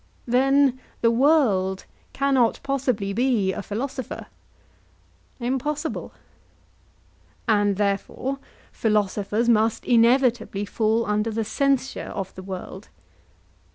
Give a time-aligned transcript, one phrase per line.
[0.25, 4.25] Then the world cannot possibly be a philosopher?
[5.39, 6.11] Impossible.
[7.47, 8.39] And therefore
[8.71, 12.89] philosophers must inevitably fall under the censure of the world?